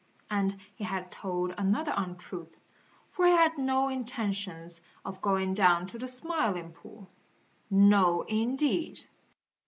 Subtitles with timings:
[0.31, 2.57] And he had told another untruth,
[3.11, 4.67] for he had no intention
[5.05, 7.07] of going down to the Smiling Pool.
[7.69, 9.03] No, indeed!